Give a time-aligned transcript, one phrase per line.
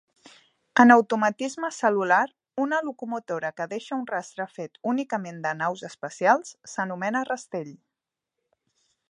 [0.83, 2.25] En automatisme cel·lular,
[2.63, 7.73] una locomotora que deixa un rastre fet únicament de naus espacials s'anomena rastell.